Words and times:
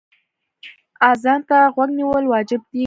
اذان 1.09 1.39
ته 1.49 1.57
غوږ 1.73 1.89
نیول 1.97 2.25
واجب 2.27 2.61
دی. 2.71 2.79